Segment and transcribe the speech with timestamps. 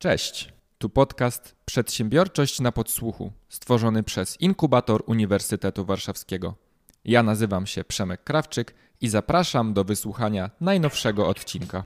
[0.00, 6.54] Cześć, tu podcast Przedsiębiorczość na podsłuchu, stworzony przez Inkubator Uniwersytetu Warszawskiego.
[7.04, 11.84] Ja nazywam się Przemek Krawczyk i zapraszam do wysłuchania najnowszego odcinka.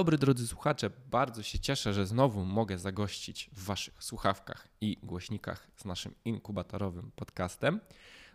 [0.00, 5.66] Dobry drodzy słuchacze, bardzo się cieszę, że znowu mogę zagościć w Waszych słuchawkach i głośnikach
[5.76, 7.80] z naszym inkubatorowym podcastem.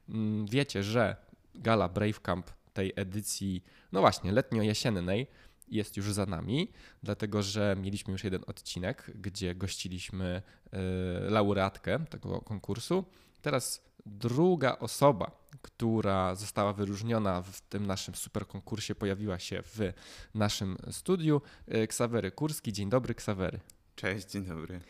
[0.10, 1.16] Mm, Wiecie, że
[1.56, 5.28] gala Brave Camp tej edycji, no właśnie, letnio-jesiennej,
[5.68, 6.72] jest już za nami,
[7.04, 13.06] dlatego że mieliśmy już jeden odcinek, gdzie gościliśmy y, laureatkę tego konkursu.
[13.42, 19.94] Teraz druga osoba, która została wyróżniona w tym naszym super konkursie, pojawiła się w
[20.34, 21.42] naszym studiu.
[21.74, 22.74] Y, Ksawery Kurski.
[22.74, 23.60] Dzień dobry, Ksawery.
[23.96, 24.82] Cześć, dzień dobry.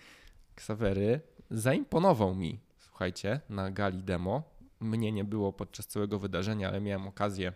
[0.55, 4.43] Ksawery zaimponował mi, słuchajcie, na gali demo.
[4.79, 7.53] Mnie nie było podczas całego wydarzenia, ale miałem okazję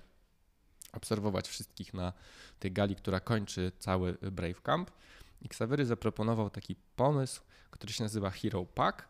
[0.94, 2.14] obserwować wszystkich na
[2.60, 4.92] tej gali, która kończy cały Brave Camp.
[5.42, 7.42] I Ksawery zaproponował taki pomysł,
[7.72, 9.08] który się nazywa Hero Pack.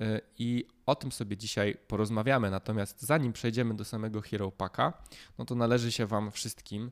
[0.00, 2.50] Y, I o tym sobie dzisiaj porozmawiamy.
[2.50, 4.92] Natomiast zanim przejdziemy do samego Hero Packa,
[5.38, 6.90] no to należy się Wam wszystkim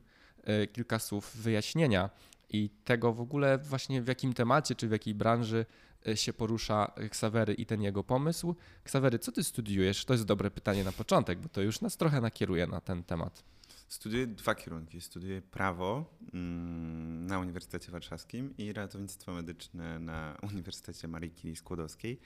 [0.63, 2.09] y, kilka słów wyjaśnienia
[2.49, 5.65] i tego w ogóle właśnie w jakim temacie czy w jakiej branży
[6.07, 8.55] y, się porusza Ksawery i ten jego pomysł.
[8.83, 10.05] Ksawery, co ty studiujesz?
[10.05, 13.43] To jest dobre pytanie na początek, bo to już nas trochę nakieruje na ten temat.
[13.87, 15.01] Studiuję dwa kierunki.
[15.01, 22.19] Studiuję prawo mm, na Uniwersytecie Warszawskim i ratownictwo medyczne na Uniwersytecie Marii Curie Skłodowskiej.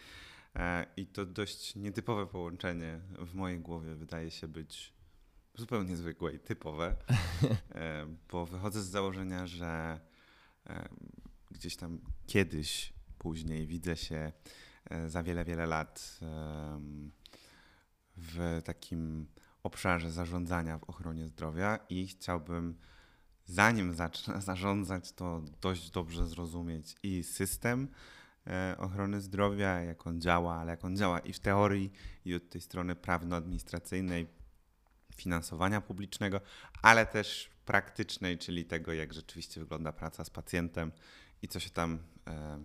[0.55, 4.93] E, I to dość nietypowe połączenie w mojej głowie wydaje się być
[5.55, 6.95] zupełnie zwykłe i typowe,
[7.75, 9.99] e, bo wychodzę z założenia, że
[10.67, 10.89] e,
[11.51, 14.31] gdzieś tam kiedyś, później widzę się
[15.07, 16.19] za wiele, wiele lat
[18.17, 19.27] w takim
[19.63, 22.77] obszarze zarządzania w ochronie zdrowia i chciałbym,
[23.45, 27.87] zanim zacznę zarządzać, to dość dobrze zrozumieć i system
[28.77, 31.91] ochrony zdrowia, jak on działa, ale jak on działa i w teorii,
[32.25, 34.27] i od tej strony prawno-administracyjnej,
[35.15, 36.41] finansowania publicznego,
[36.81, 40.91] ale też praktycznej, czyli tego, jak rzeczywiście wygląda praca z pacjentem
[41.41, 42.59] i co się tam e,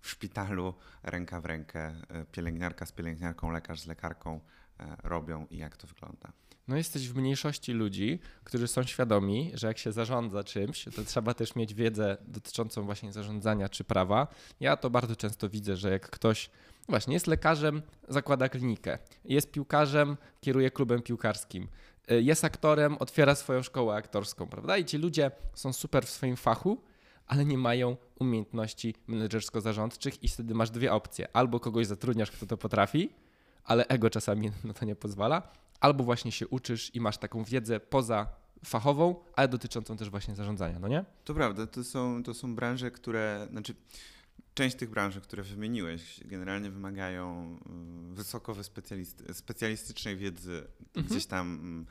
[0.00, 4.40] w szpitalu ręka w rękę, e, pielęgniarka z pielęgniarką, lekarz z lekarką
[4.80, 6.32] e, robią i jak to wygląda.
[6.68, 11.34] No jesteś w mniejszości ludzi, którzy są świadomi, że jak się zarządza czymś, to trzeba
[11.34, 14.26] też mieć wiedzę dotyczącą właśnie zarządzania czy prawa.
[14.60, 16.50] Ja to bardzo często widzę, że jak ktoś
[16.88, 21.68] właśnie jest lekarzem, zakłada klinikę, jest piłkarzem, kieruje klubem piłkarskim,
[22.10, 24.76] y, jest aktorem, otwiera swoją szkołę aktorską, prawda?
[24.76, 26.80] I ci ludzie są super w swoim fachu,
[27.26, 31.28] ale nie mają umiejętności menedżersko-zarządczych i wtedy masz dwie opcje.
[31.32, 33.10] Albo kogoś zatrudniasz, kto to potrafi,
[33.64, 37.80] ale ego czasami na to nie pozwala, albo właśnie się uczysz i masz taką wiedzę
[37.80, 38.26] poza
[38.64, 41.04] fachową, ale dotyczącą też właśnie zarządzania, no nie?
[41.24, 43.74] To prawda, to są, to są branże, które, znaczy
[44.54, 47.56] część tych branż, które wymieniłeś, generalnie wymagają
[48.10, 48.54] y, wysoko
[49.32, 50.66] specjalistycznej wiedzy
[50.96, 51.06] Mhm.
[51.06, 51.86] gdzieś tam mm,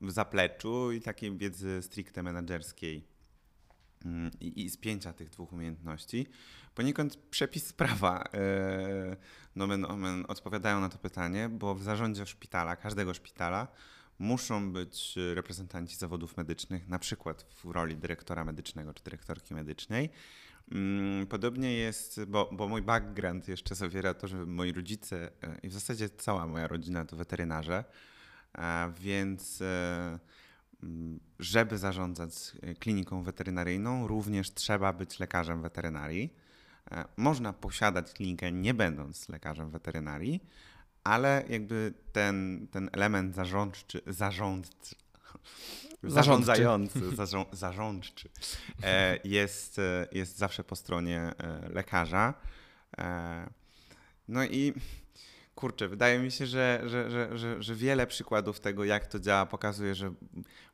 [0.00, 3.04] w zapleczu i takiej wiedzy stricte menedżerskiej
[4.40, 6.26] i, i spięcia tych dwóch umiejętności.
[6.74, 9.16] Poniekąd przepis prawa e,
[9.56, 13.68] nomen omen odpowiadają na to pytanie, bo w zarządzie szpitala, każdego szpitala
[14.18, 20.10] muszą być reprezentanci zawodów medycznych, na przykład w roli dyrektora medycznego czy dyrektorki medycznej.
[20.72, 25.68] Mm, Podobnie jest, bo, bo mój background jeszcze zawiera to, że moi rodzice e, i
[25.68, 27.84] w zasadzie cała moja rodzina to weterynarze,
[29.00, 30.18] więc e, mm,
[31.38, 36.34] żeby zarządzać e, kliniką weterynaryjną, również trzeba być lekarzem weterynarii.
[36.90, 40.40] E, Można posiadać klinikę nie będąc lekarzem weterynarii,
[41.04, 44.94] ale jakby ten, ten element zarządczy, zarządczy,
[46.02, 48.28] zarządzający, zarząd, zarządczy
[48.82, 49.80] e, jest,
[50.12, 51.32] jest zawsze po stronie
[51.70, 52.34] lekarza.
[54.28, 54.74] No i
[55.64, 59.46] kurczę, wydaje mi się, że, że, że, że, że wiele przykładów tego, jak to działa,
[59.46, 60.14] pokazuje, że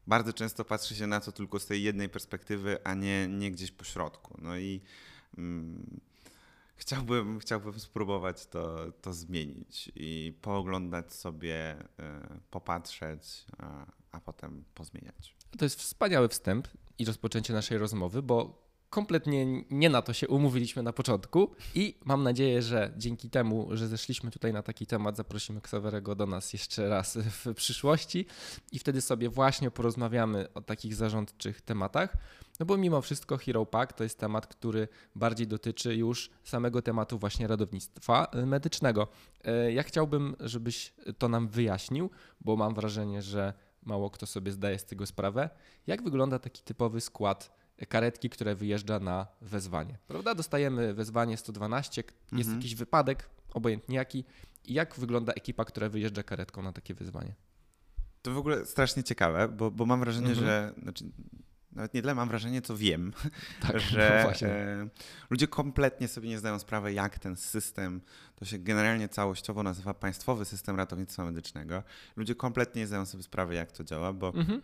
[0.06, 3.70] bardzo często patrzy się na to tylko z tej jednej perspektywy, a nie, nie gdzieś
[3.70, 4.38] po środku.
[4.43, 4.81] No i
[5.38, 6.00] mm,
[6.76, 15.37] chciałbym, chciałbym spróbować to, to zmienić i pooglądać sobie, e, popatrzeć, a, a potem pozmieniać.
[15.59, 16.69] To jest wspaniały wstęp
[16.99, 22.23] i rozpoczęcie naszej rozmowy, bo kompletnie nie na to się umówiliśmy na początku i mam
[22.23, 26.89] nadzieję, że dzięki temu, że zeszliśmy tutaj na taki temat, zaprosimy Ksawerego do nas jeszcze
[26.89, 28.27] raz w przyszłości
[28.73, 32.17] i wtedy sobie właśnie porozmawiamy o takich zarządczych tematach.
[32.61, 37.19] No bo mimo wszystko Hero Pack to jest temat, który bardziej dotyczy już samego tematu
[37.19, 39.09] właśnie radownictwa medycznego.
[39.45, 42.11] E, ja chciałbym, żebyś to nam wyjaśnił,
[42.41, 43.53] bo mam wrażenie, że
[43.83, 45.51] mało kto sobie zdaje z tego sprawę.
[45.87, 49.99] Jak wygląda taki typowy skład karetki, które wyjeżdża na wezwanie.
[50.09, 50.35] Prawda?
[50.35, 52.56] Dostajemy wezwanie 112, jest mhm.
[52.56, 54.25] jakiś wypadek, obojętnie jaki.
[54.65, 57.35] I jak wygląda ekipa, która wyjeżdża karetką na takie wyzwanie?
[58.23, 60.47] To w ogóle strasznie ciekawe, bo, bo mam wrażenie, mhm.
[60.47, 61.05] że znaczy,
[61.73, 63.12] nawet nie tyle mam wrażenie, co wiem,
[63.67, 64.88] tak, że no e,
[65.31, 68.00] ludzie kompletnie sobie nie zdają sprawy, jak ten system,
[68.35, 71.82] to się generalnie całościowo nazywa Państwowy System Ratownictwa Medycznego.
[72.17, 74.62] Ludzie kompletnie nie zdają sobie sprawy, jak to działa, bo mhm.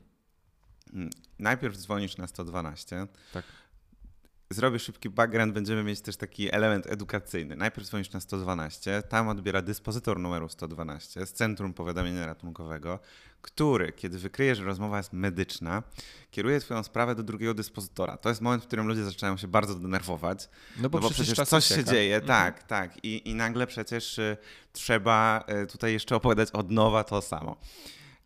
[0.92, 3.06] Mm, najpierw dzwonisz na 112.
[3.32, 3.44] Tak.
[4.50, 7.56] Zrobię szybki background, będziemy mieć też taki element edukacyjny.
[7.56, 12.98] Najpierw dzwonisz na 112, tam odbiera dyspozytor numeru 112 z Centrum Powiadamiania Ratunkowego,
[13.42, 15.82] który, kiedy wykryje, że rozmowa jest medyczna,
[16.30, 18.16] kieruje Twoją sprawę do drugiego dyspozytora.
[18.16, 20.48] To jest moment, w którym ludzie zaczynają się bardzo denerwować.
[20.76, 22.28] No bo, no bo przecież, przecież coś się dzieje, mhm.
[22.28, 23.04] tak, tak.
[23.04, 24.36] I, I nagle przecież y,
[24.72, 27.56] trzeba y, tutaj jeszcze opowiadać od nowa to samo.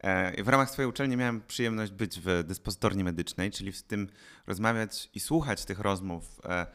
[0.00, 4.08] E, w ramach swojej uczelni miałem przyjemność być w dyspozytorni medycznej, czyli w tym
[4.47, 6.67] rozmawiać i słuchać tych rozmów e,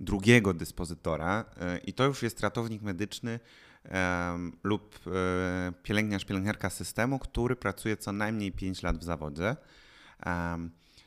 [0.00, 1.44] drugiego dyspozytora.
[1.60, 3.40] E, I to już jest ratownik medyczny
[4.62, 4.98] lub
[5.82, 9.56] pielęgniarz, pielęgniarka systemu, który pracuje co najmniej 5 lat w zawodzie.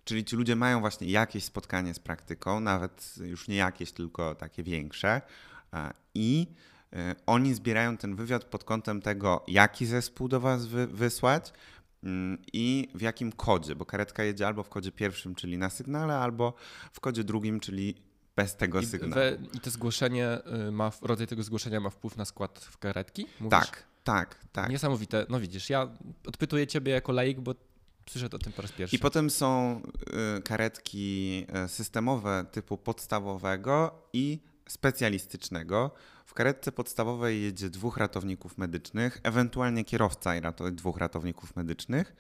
[0.04, 4.64] Czyli ci ludzie mają właśnie jakieś spotkanie z praktyką, nawet już nie jakieś, tylko takie
[4.64, 5.22] większe.
[6.16, 6.48] I
[7.26, 11.54] oni zbierają ten wywiad pod kątem tego, jaki zespół do Was wy wysłać
[12.04, 16.18] mm, i w jakim kodzie, bo karetka jedzie albo w kodzie pierwszym, czyli na sygnale,
[16.18, 16.54] albo
[16.94, 17.96] w kodzie drugim, czyli
[18.36, 19.14] bez tego I sygnału.
[19.14, 23.26] We, I to zgłoszenie y, ma, rodzaj tego zgłoszenia ma wpływ na skład w karetki?
[23.40, 23.60] Mówisz?
[23.60, 24.70] Tak, tak, tak.
[24.70, 25.26] Niesamowite.
[25.30, 25.90] No widzisz, ja
[26.28, 27.56] odpytuję ciebie jako laik, bo
[28.06, 28.96] przyszedł o tym po raz pierwszy.
[28.96, 29.82] I potem są
[30.38, 35.92] y, karetki y, systemowe typu podstawowego i specjalistycznego.
[36.26, 42.16] W karetce podstawowej jedzie dwóch ratowników medycznych, ewentualnie kierowca i rato dwóch ratowników medycznych.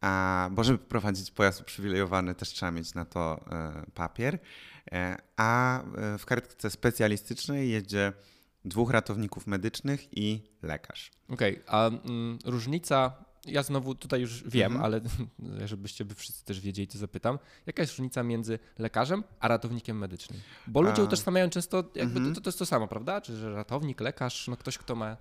[0.00, 4.38] A, bo żeby prowadzić pojazd uprzywilejowany, też trzeba mieć na to e, papier.
[4.92, 8.12] E, a e, w karetce specjalistycznej jedzie
[8.64, 11.10] dwóch ratowników medycznych i lekarz.
[11.28, 14.84] Okej, okay, a mm, różnica ja znowu tutaj już wiem, mhm.
[14.84, 15.00] ale
[15.68, 17.38] żebyście by wszyscy też wiedzieli, to zapytam.
[17.66, 20.40] Jaka jest różnica między lekarzem a ratownikiem medycznym?
[20.66, 21.04] Bo ludzie a...
[21.04, 22.34] utożsamiają często, jakby mhm.
[22.34, 23.20] to, to, jest to samo, prawda?
[23.20, 25.16] Czy że ratownik, lekarz, no ktoś, kto ma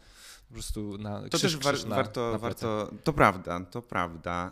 [0.47, 4.51] po prostu na krzyż, To też war, na, warto, na warto, to prawda, to prawda.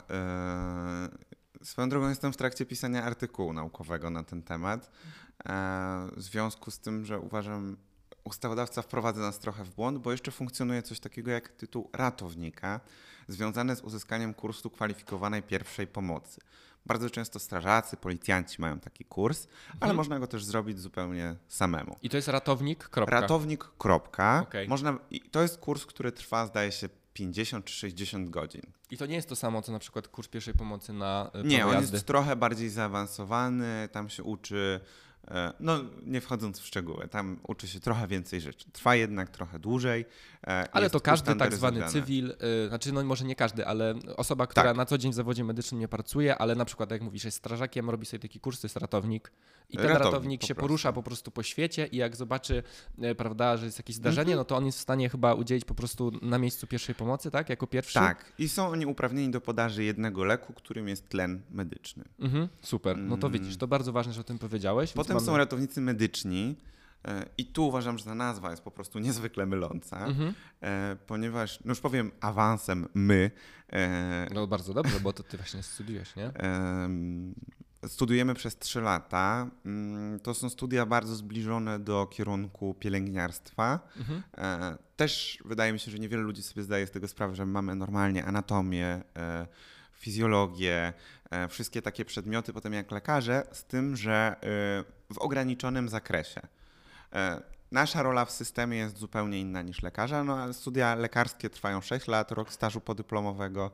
[1.59, 4.91] Yy, swoją drogą jestem w trakcie pisania artykułu naukowego na ten temat.
[5.45, 5.51] Yy,
[6.17, 7.77] w związku z tym, że uważam,
[8.23, 12.79] ustawodawca wprowadza nas trochę w błąd, bo jeszcze funkcjonuje coś takiego jak tytuł ratownika
[13.27, 16.41] związane z uzyskaniem kursu kwalifikowanej pierwszej pomocy.
[16.85, 19.77] Bardzo często strażacy, policjanci mają taki kurs, mhm.
[19.79, 21.95] ale można go też zrobić zupełnie samemu.
[22.01, 22.89] I to jest ratownik.
[22.89, 23.21] Kropka.
[23.21, 23.63] Ratownik.
[23.77, 24.45] Kropka.
[24.47, 24.67] Okay.
[24.67, 24.97] Można,
[25.31, 28.61] to jest kurs, który trwa, zdaje się, 50 czy 60 godzin.
[28.91, 31.67] I to nie jest to samo, co na przykład kurs pierwszej pomocy na e, Nie,
[31.67, 34.79] on jest trochę bardziej zaawansowany, tam się uczy
[35.27, 38.71] E, no, nie wchodząc w szczegóły, tam uczy się trochę więcej rzeczy.
[38.71, 40.05] Trwa jednak trochę dłużej.
[40.47, 44.47] E, ale to każdy tak zwany cywil, yy, znaczy no może nie każdy, ale osoba,
[44.47, 44.77] która tak.
[44.77, 47.89] na co dzień w zawodzie medycznym nie pracuje, ale na przykład jak mówisz, jest strażakiem,
[47.89, 49.31] robi sobie taki kurs, to jest ratownik
[49.69, 52.63] i ten ratownik, ratownik się po porusza po prostu po świecie i jak zobaczy,
[53.17, 54.37] prawda, że jest jakieś zdarzenie, mm -hmm.
[54.37, 57.49] no to on jest w stanie chyba udzielić po prostu na miejscu pierwszej pomocy, tak?
[57.49, 57.93] Jako pierwszy?
[57.93, 58.33] Tak.
[58.37, 62.03] I są oni uprawnieni do podaży jednego leku, którym jest tlen medyczny.
[62.19, 62.97] Mhm, super.
[62.97, 63.39] No to mm.
[63.39, 64.93] widzisz, to bardzo ważne, że o tym powiedziałeś.
[64.93, 65.25] Potem mamy...
[65.25, 66.55] są ratownicy medyczni.
[67.07, 70.33] E, I tu uważam, że ta nazwa jest po prostu niezwykle myląca, mhm.
[70.61, 73.31] E, ponieważ, no już powiem awansem my.
[73.73, 76.31] E, no bardzo dobrze, bo to ty właśnie studiujesz, nie?
[77.87, 79.47] Studiujemy przez 3 lata.
[79.65, 83.79] Mm, to są studia bardzo zbliżone do kierunku pielęgniarstwa.
[83.97, 84.23] Mhm.
[84.95, 88.25] Też wydaje mi się, że niewiele ludzi sobie zdaje z tego sprawę, że mamy normalnie
[88.25, 89.01] anatomię,
[89.93, 90.93] fizjologię,
[91.49, 94.35] wszystkie takie przedmioty potem jak lekarze, z tym, że
[95.13, 96.41] w ograniczonym zakresie.
[97.13, 97.41] E,
[97.71, 102.07] nasza rola w systemie jest zupełnie inna niż lekarza, no ale studia lekarskie trwają 6
[102.07, 103.71] lat, rok stażu podyplomowego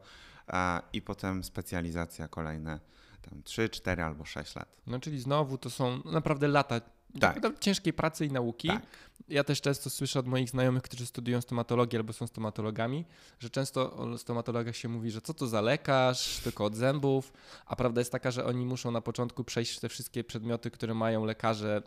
[0.94, 2.80] i potem specjalizacja kolejne
[3.22, 4.78] tam 3, 4 albo 6 lat.
[4.88, 6.82] No czyli znowu to są naprawdę lata
[7.20, 7.40] Tak.
[7.60, 8.68] ciężkiej pracy i nauki.
[8.68, 8.82] Tak.
[9.28, 13.06] Ja też często słyszę od moich znajomych, którzy studiują stomatologię albo są stomatologami,
[13.40, 17.34] że często o stomatologach się mówi, że co to za lekarz, tylko od zębów,
[17.66, 21.26] a prawda jest taka, że oni muszą na początku przejść te wszystkie przedmioty, które mają
[21.26, 21.82] lekarze,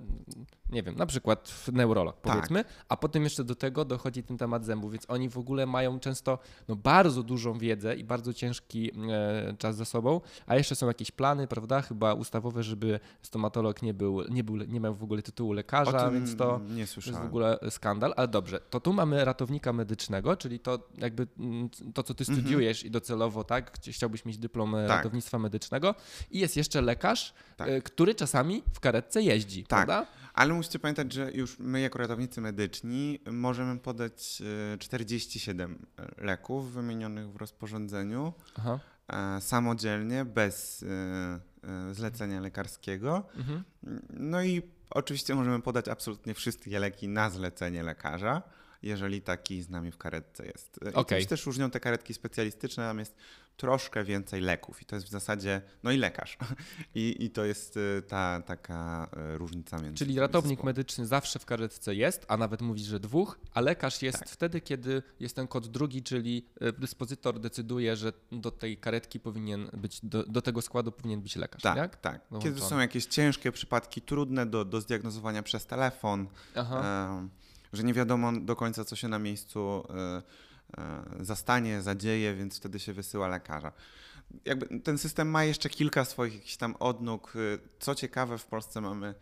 [0.70, 2.32] nie wiem, na przykład neurolog Tak.
[2.34, 6.00] powiedzmy, a potem jeszcze do tego dochodzi ten temat zębów, więc oni w ogóle mają
[6.00, 10.86] często no, bardzo dużą wiedzę i bardzo ciężki e, czas za sobą, a jeszcze są
[10.86, 15.22] jakieś plany, prawda, chyba ustawowe, żeby stomatolog nie był, nie był, nie miał w ogóle
[15.22, 16.60] tytułu lekarza, więc to...
[16.74, 17.21] nie słyszałem.
[17.22, 18.60] W ogóle skandal, ale dobrze.
[18.70, 22.38] To tu mamy ratownika medycznego, czyli to jakby mm, to, co ty Mhm.
[22.38, 23.78] studiujesz i docelowo, tak?
[23.78, 24.88] Chci- Chciałbyś mieć dyplom Tak.
[24.88, 25.94] ratownictwa medycznego.
[26.30, 27.68] I jest jeszcze lekarz, Tak.
[27.68, 29.68] e, który czasami w karetce jeździ, Tak.
[29.86, 30.06] prawda?
[30.34, 34.42] Ale musicie pamiętać, że już my jako ratownicy medyczni możemy podać
[34.74, 35.86] e, 47
[36.18, 38.78] leków wymienionych w rozporządzeniu Aha.
[39.08, 40.84] e, samodzielnie, bez
[41.92, 43.22] zlecenia lekarskiego.
[43.36, 43.64] Mhm.
[44.10, 44.62] No i
[44.94, 48.42] oczywiście możemy podać absolutnie wszystkie leki na zlecenie lekarza,
[48.82, 50.80] jeżeli taki z nami w karetce jest.
[51.18, 53.16] I się też różnią te karetki specjalistyczne, tam jest
[53.56, 56.36] troszkę więcej leków i to jest w zasadzie, no i lekarz.
[56.94, 60.66] I, i to jest e, ta taka e, różnica między Czyli ratownik zespołami.
[60.66, 64.28] medyczny zawsze w karetce jest, a nawet mówisz, że dwóch, a lekarz jest Tak.
[64.28, 69.70] wtedy, kiedy jest ten kod drugi, czyli e, dyspozytor decyduje, że do tej karetki powinien
[69.72, 71.96] być, do, do tego składu powinien być lekarz, Tak, tak?
[72.00, 72.20] tak.
[72.28, 72.70] Kiedy Dołączony.
[72.70, 77.08] są jakieś ciężkie przypadki, trudne do, do zdiagnozowania przez telefon, Aha.
[77.20, 77.30] em,
[77.72, 80.22] że nie wiadomo do końca, co się na miejscu e, e,
[81.20, 83.72] zastanie, zadzieje, więc wtedy się wysyła lekarza.
[84.44, 87.36] Jakby ten system ma jeszcze kilka swoich jakichś tam odnóg.
[87.36, 89.14] Y, Co ciekawe, w Polsce mamy.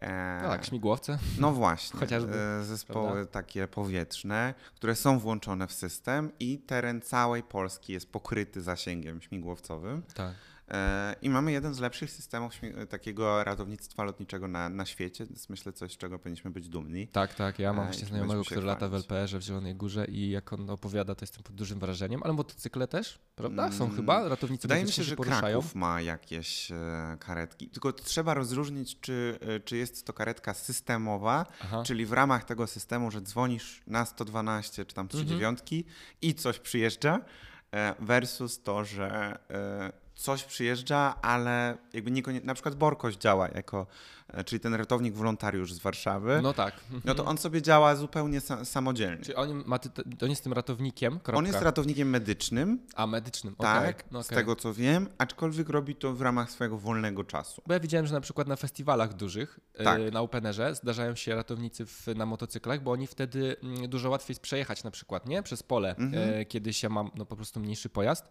[0.00, 1.18] E, No tak, śmigłowce.
[1.38, 3.32] no właśnie, Chociażby, e, zespoły prawda?
[3.32, 10.02] takie powietrzne, które są włączone w system i teren całej Polski jest pokryty zasięgiem śmigłowcowym.
[10.14, 10.34] Tak.
[10.70, 12.52] E, I mamy jeden z lepszych systemów
[12.88, 15.26] takiego ratownictwa lotniczego na, na świecie.
[15.26, 17.08] To jest myślę coś, z czego powinniśmy być dumni.
[17.08, 17.58] Tak, tak.
[17.58, 18.94] Ja mam A, właśnie znajomego, który lata w.
[18.94, 22.20] LPR-ze w Zielonej Górze i jak on opowiada, to jestem pod dużym wrażeniem.
[22.22, 23.72] Ale motocykle też, prawda?
[23.72, 25.58] Są Mm, chyba, ratownicy Wydaje mi się, że poruszają.
[25.58, 27.68] Kraków ma jakieś e, karetki.
[27.68, 31.82] Tylko trzeba rozróżnić, czy, e, czy jest to karetka systemowa, Aha.
[31.86, 35.58] czyli w ramach tego systemu, że dzwonisz na 112 czy tam 39
[36.22, 37.20] i coś przyjeżdża,
[37.72, 43.86] e, versus to, że e, coś przyjeżdża, ale jakby niekoniecznie, na przykład Borkoś działa jako,
[44.28, 46.74] e, czyli ten ratownik wolontariusz z Warszawy, No tak.
[47.04, 49.24] no to on sobie działa zupełnie sa- samodzielnie.
[49.24, 49.78] Czy on, ma
[50.22, 51.38] on jest tym ratownikiem, kropka.
[51.38, 54.38] On jest ratownikiem medycznym, A, medycznym, tak, no z okej.
[54.38, 57.62] tego co wiem, aczkolwiek robi to w ramach swojego wolnego czasu.
[57.66, 60.00] Bo ja widziałem, że na przykład na festiwalach dużych, Tak.
[60.00, 64.30] e, na openerze, zdarzają się ratownicy w, na motocyklach, bo oni wtedy mm, dużo łatwiej
[64.34, 65.42] jest przejechać na przykład, nie?
[65.42, 66.40] Przez pole, Mhm.
[66.40, 68.24] e, kiedy się ma no, po prostu mniejszy pojazd.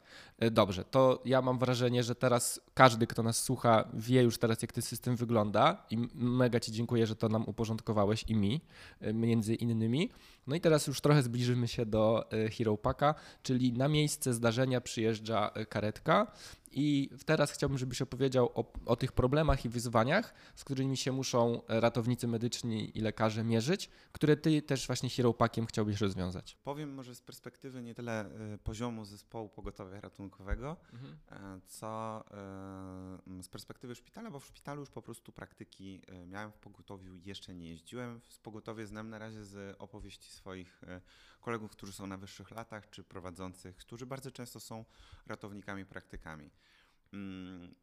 [0.51, 4.71] Dobrze, to ja mam wrażenie, że teraz każdy, kto nas słucha, wie już teraz, jak
[4.71, 8.61] ten system wygląda i mega Ci dziękuję, że to nam uporządkowałeś i mi,
[9.01, 10.09] e, między innymi.
[10.47, 14.81] No i teraz już trochę zbliżymy się do e, Hero Packa, czyli na miejsce zdarzenia
[14.81, 16.31] przyjeżdża e, karetka
[16.71, 21.61] i teraz chciałbym, żebyś opowiedział o, o tych problemach i wyzwaniach, z którymi się muszą
[21.67, 26.57] e, ratownicy medyczni i lekarze mierzyć, które ty też właśnie Hero Packiem chciałbyś rozwiązać.
[26.63, 30.77] Powiem może z perspektywy nie tyle y, poziomu zespołu pogotowia ratunkowego,
[31.31, 32.23] e, co
[33.37, 37.15] e, z perspektywy szpitala, bo w szpitalu już po prostu praktyki e, miałem w pogotowiu,
[37.25, 38.21] jeszcze nie jeździłem.
[38.29, 41.01] Z pogotowie znam na razie z opowieści swoich e,
[41.41, 44.85] kolegów, którzy są na wyższych latach, czy prowadzących, którzy bardzo często są
[45.25, 46.51] ratownikami, praktykami.
[47.13, 47.75] Mm,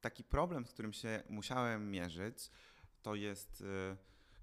[0.00, 2.50] Taki problem, z którym się musiałem mierzyć,
[3.02, 3.96] to jest e,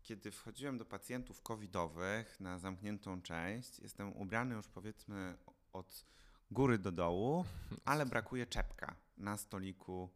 [0.03, 5.37] kiedy wchodziłem do pacjentów covidowych na zamkniętą część, jestem ubrany już powiedzmy
[5.73, 6.05] od
[6.51, 7.45] góry do dołu,
[7.85, 10.09] ale brakuje czepka na stoliku,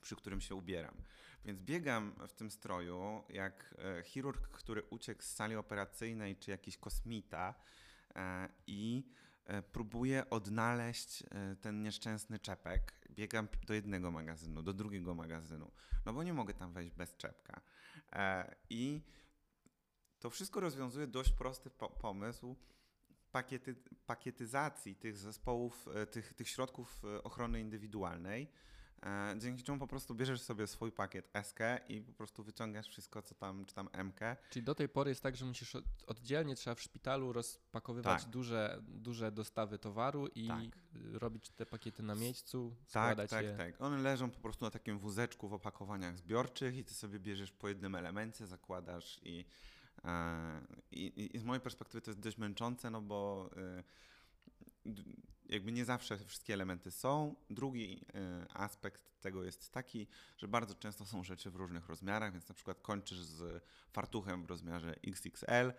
[0.00, 0.94] przy którym się ubieram.
[1.44, 6.78] Więc biegam w tym stroju jak e, chirurg, który uciekł z sali operacyjnej, czy jakiś
[6.78, 7.54] kosmita
[8.14, 9.10] e, i
[9.44, 11.24] e, próbuję odnaleźć
[11.60, 13.08] ten nieszczęsny czepek.
[13.10, 15.70] Biegam do jednego magazynu, do drugiego magazynu,
[16.06, 17.60] no bo nie mogę tam wejść bez czepka.
[18.70, 19.02] I
[20.18, 22.56] to wszystko rozwiązuje dość prosty po- pomysł
[23.32, 23.74] pakiety,
[24.06, 28.48] pakietyzacji tych zespołów, tych, tych środków ochrony indywidualnej,
[29.38, 33.34] dzięki czemu po prostu bierzesz sobie swój pakiet SK i po prostu wyciągasz wszystko, co
[33.34, 34.20] tam, czy tam MK.
[34.50, 38.30] Czyli do tej pory jest tak, że musisz od- oddzielnie trzeba w szpitalu rozpakowywać Tak.
[38.30, 40.60] duże, duże dostawy towaru i Tak.
[41.14, 43.56] y, robić te pakiety na miejscu, Tak, składać tak, je.
[43.56, 43.80] tak.
[43.80, 47.68] One leżą po prostu na takim wózeczku w opakowaniach zbiorczych i ty sobie bierzesz po
[47.68, 49.44] jednym elemencie, zakładasz i,
[50.04, 53.82] e, i, i z mojej perspektywy to jest dość męczące, no bo e,
[54.86, 55.02] d-
[55.48, 57.34] jakby nie zawsze wszystkie elementy są.
[57.50, 62.48] Drugi y, aspekt tego jest taki, że bardzo często są rzeczy w różnych rozmiarach, więc
[62.48, 65.72] na przykład kończysz z fartuchem w rozmiarze XXL,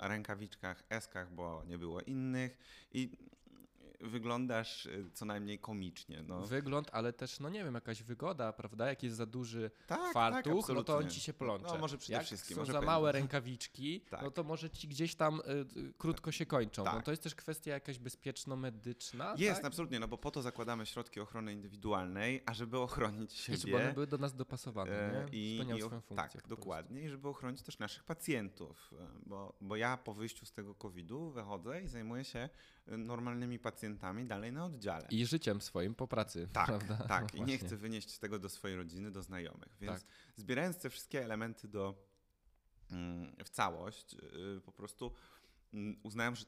[0.00, 2.58] rękawiczkach, eskach, bo nie było innych
[2.92, 3.18] i
[4.04, 6.22] wyglądasz y, co najmniej komicznie.
[6.22, 6.40] No.
[6.46, 8.88] Wygląd, ale też, no nie wiem, jakaś wygoda, prawda?
[8.88, 11.66] Jak jest za duży Tak, tak, fartuch, no to on ci się plącze.
[11.66, 14.22] No, może przede Jak wszystkim, są za małe rękawiczki, Tak.
[14.22, 15.42] no to może ci gdzieś tam y,
[15.80, 16.84] y, krótko się kończą.
[16.84, 17.04] No Tak.
[17.04, 19.64] to jest też kwestia jakaś bezpieczno-medyczna, Jest, tak?
[19.64, 23.82] absolutnie, no bo po to zakładamy środki ochrony indywidualnej, a żeby ochronić I żeby one
[23.84, 23.94] siebie.
[23.94, 25.38] były do nas dopasowane, e, nie?
[25.38, 26.40] I, Spełniały i, swoją funkcję.
[26.40, 27.02] tak, dokładnie.
[27.02, 31.30] I żeby ochronić też naszych pacjentów, e, bo, bo ja po wyjściu z tego COVID-u
[31.30, 32.48] wychodzę i zajmuję się
[32.86, 35.06] normalnymi pacjentami dalej na oddziale.
[35.10, 36.96] I życiem swoim po pracy, Tak, prawda?
[37.08, 37.34] tak.
[37.34, 39.76] No I nie chcę wynieść tego do swojej rodziny, do znajomych.
[39.80, 40.10] Więc Tak.
[40.36, 41.94] zbierając te wszystkie elementy do,
[42.90, 44.14] mm, w całość,
[44.56, 45.12] y, po prostu
[45.74, 46.44] mm, uznałem, że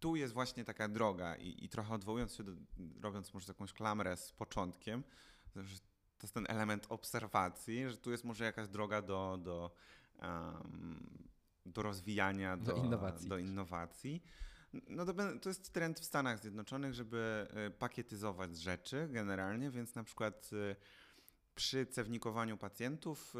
[0.00, 2.52] tu jest właśnie taka droga i, i trochę odwołując się, do,
[3.00, 5.04] robiąc może jakąś klamrę z początkiem,
[5.56, 5.78] że
[6.18, 9.70] to jest ten element obserwacji, że tu jest może jakaś droga do, do,
[10.18, 11.28] em,
[11.66, 14.22] do rozwijania, Do do, innowacji Do innowacji.
[14.88, 20.04] No to, to jest trend w Stanach Zjednoczonych, żeby y, pakietyzować rzeczy generalnie, więc na
[20.04, 20.76] przykład y,
[21.56, 23.34] przy cewnikowaniu pacjentów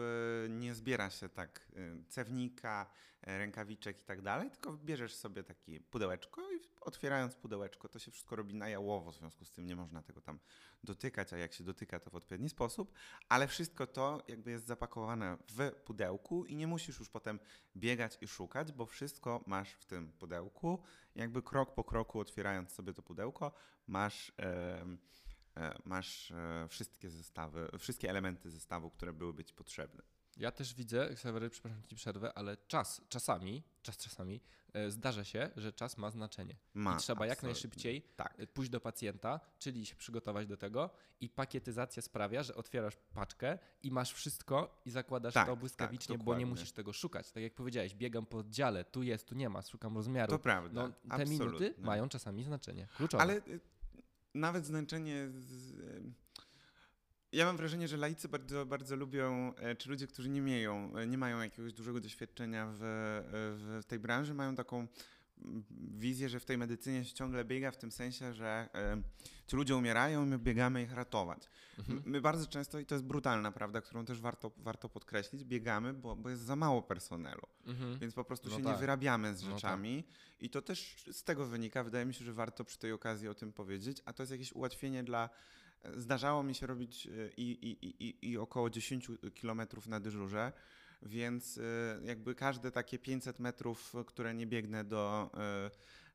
[0.46, 2.90] y, nie zbiera się tak y, cewnika,
[3.28, 8.10] y, rękawiczek i tak dalej, tylko bierzesz sobie takie pudełeczko i otwierając pudełeczko to się
[8.10, 10.38] wszystko robi na jałowo, w związku z tym nie można tego tam
[10.84, 12.92] dotykać, a jak się dotyka to w odpowiedni sposób,
[13.28, 17.40] ale wszystko to jakby jest zapakowane w pudełku i nie musisz już potem
[17.76, 20.82] biegać i szukać, bo wszystko masz w tym pudełku,
[21.14, 23.52] jakby krok po kroku otwierając sobie to pudełko
[23.86, 24.32] masz...
[24.38, 24.86] e,
[25.84, 30.02] masz e, wszystkie zestawy, wszystkie elementy zestawu, które byłyby ci potrzebne.
[30.36, 34.40] Ja też widzę, Ksawery, przepraszam ci przerwę, ale czas czasami, czas czasami
[34.72, 36.56] e, zdarza się, że czas ma znaczenie.
[36.74, 37.48] Ma, I trzeba jak absolutnie.
[37.54, 38.34] najszybciej Tak.
[38.40, 43.58] e, pójść do pacjenta, czyli się przygotować do tego i pakietyzacja sprawia, że otwierasz paczkę
[43.82, 47.32] i masz wszystko i zakładasz Tak, to błyskawicznie, tak, bo nie musisz tego szukać.
[47.32, 50.30] Tak jak powiedziałeś, biegam po oddziale, tu jest, tu nie ma, szukam rozmiaru.
[50.32, 51.38] To prawda, No, te absolutnie.
[51.46, 52.88] minuty mają czasami znaczenie.
[52.96, 53.22] Kluczowe.
[53.22, 53.60] Ale y,
[54.36, 55.28] nawet zmęczenie.
[55.30, 55.76] Z,
[57.32, 61.06] ja mam wrażenie, że laicy bardzo, bardzo lubią, e, czy ludzie, którzy nie, mają, e,
[61.06, 62.78] nie mają jakiegoś dużego doświadczenia w,
[63.82, 64.86] w tej branży, mają taką
[65.98, 68.68] wizję, że w tej medycynie się ciągle biega w tym sensie, że
[69.46, 71.50] ci ludzie umierają i my biegamy ich ratować.
[71.78, 72.02] Mhm.
[72.06, 76.16] My bardzo często, i to jest brutalna prawda, którą też warto, warto podkreślić, biegamy, bo,
[76.16, 77.42] bo jest za mało personelu.
[77.66, 77.98] Mhm.
[77.98, 78.72] Więc po prostu No się tak.
[78.72, 80.04] nie wyrabiamy z No rzeczami.
[80.40, 81.84] I to też z tego wynika.
[81.84, 84.02] Wydaje mi się, że warto przy tej okazji o tym powiedzieć.
[84.04, 85.30] A to jest jakieś ułatwienie dla.
[85.96, 90.52] Zdarzało mi się robić e, i, i, i, i- i około 10 kilometrów na dyżurze.
[91.02, 95.70] Więc e, jakby każde takie 500 metrów, które nie biegnę do e,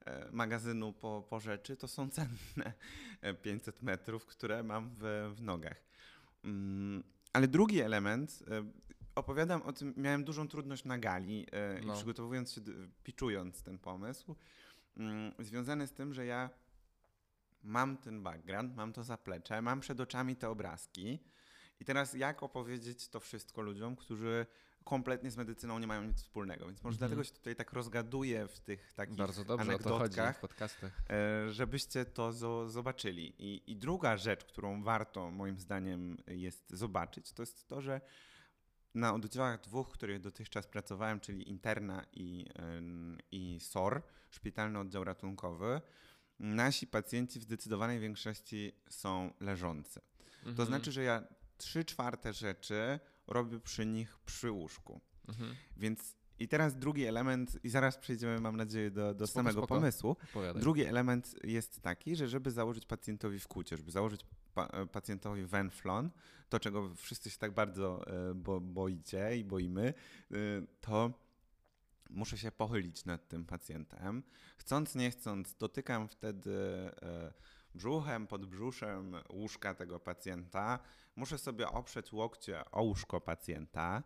[0.05, 2.73] e, magazynu po, po rzeczy, to są cenne
[3.21, 5.81] e, 500 metrów, które mam w, w nogach.
[6.43, 8.43] Mm, Ale drugi element,
[9.15, 11.47] opowiadam o tym, miałem dużą trudność na gali
[11.85, 11.93] No.
[11.93, 12.61] i przygotowując się,
[13.03, 14.35] pitchując ten pomysł,
[14.97, 16.49] mm, związany z tym, że ja
[17.63, 21.19] mam ten background, mam to zaplecze, mam przed oczami te obrazki
[21.79, 24.45] i teraz jak opowiedzieć to wszystko ludziom, którzy
[24.83, 26.97] kompletnie z medycyną nie mają nic wspólnego, więc może Mhm.
[27.09, 31.01] dlatego się tutaj tak rozgaduję w tych takich Bardzo dobrze to chodzi w anegdotkach, podcastach.
[31.09, 33.33] e, żebyście to zo- zobaczyli.
[33.39, 38.01] I, I druga rzecz, którą warto moim zdaniem jest zobaczyć, to jest to, że
[38.95, 42.45] na oddziałach dwóch, których dotychczas pracowałem, czyli interna i,
[43.31, 45.81] i SOR, szpitalny oddział ratunkowy,
[46.39, 50.01] nasi pacjenci w zdecydowanej większości są leżący.
[50.43, 50.67] To Mhm.
[50.67, 51.23] znaczy, że ja
[51.57, 52.99] trzy czwarte rzeczy
[53.33, 55.01] robię przy nich przy łóżku.
[55.27, 55.55] Mhm.
[55.77, 59.75] Więc i teraz drugi element, i zaraz przejdziemy, mam nadzieję, do, do Spoko, samego spoko.
[59.75, 60.15] pomysłu.
[60.31, 60.61] Opowiadaj.
[60.61, 66.09] Drugi element jest taki, że żeby założyć pacjentowi wkłucie, żeby założyć pa- e, pacjentowi venflon,
[66.49, 69.93] to czego wszyscy się tak bardzo e, bo, boicie i boimy,
[70.31, 70.35] e,
[70.81, 71.11] to
[72.09, 74.23] muszę się pochylić nad tym pacjentem.
[74.57, 76.51] Chcąc, nie chcąc, dotykam wtedy
[77.75, 80.79] brzuchem, pod brzuszem łóżka tego pacjenta.
[81.15, 84.03] Muszę sobie oprzeć łokcie o łóżko pacjenta.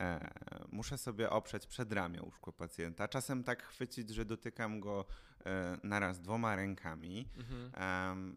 [0.00, 0.30] E,
[0.72, 3.08] muszę sobie oprzeć przedramię łóżko pacjenta.
[3.08, 5.04] Czasem tak chwycić, że dotykam go
[5.46, 7.28] e, naraz dwoma rękami.
[7.36, 7.70] Mhm.
[7.74, 8.36] Em,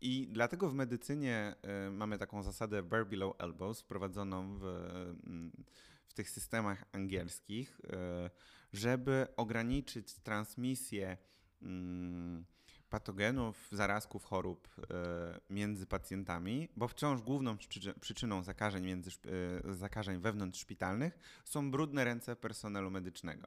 [0.00, 4.64] I dlatego w medycynie e, mamy taką zasadę bear below elbows wprowadzoną w,
[5.26, 5.52] mm,
[6.08, 8.30] w tych systemach angielskich, e,
[8.72, 11.16] żeby ograniczyć transmisję
[11.62, 12.44] mm,
[12.90, 19.10] patogenów, zarazków, chorób e, między pacjentami, bo wciąż główną przyczy- przyczyną zakażeń, między,
[19.68, 23.46] e, zakażeń wewnątrzszpitalnych są brudne ręce personelu medycznego.